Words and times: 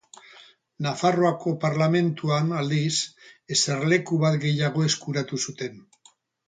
Nafarroako 0.85 1.53
Parlamentuan, 1.65 2.51
aldiz, 2.63 2.97
eserleku 3.59 4.21
bat 4.27 4.43
gehiago 4.49 4.91
eskuratu 4.93 5.45
zuten. 5.47 5.83